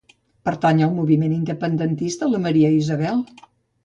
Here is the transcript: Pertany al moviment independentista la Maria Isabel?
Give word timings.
Pertany 0.47 0.79
al 0.85 0.95
moviment 0.99 1.35
independentista 1.35 2.31
la 2.31 2.39
Maria 2.47 2.73
Isabel? 2.79 3.23